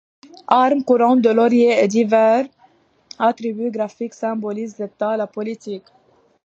Armes, 0.47 0.83
couronne 0.83 1.21
de 1.21 1.29
lauriers 1.29 1.83
et 1.83 1.87
divers 1.87 2.47
attributs 3.19 3.69
graphiques 3.69 4.15
symbolisent 4.15 4.79
l'État, 4.79 5.15
la 5.15 5.27
politique. 5.27 5.85